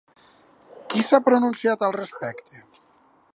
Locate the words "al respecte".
1.89-2.65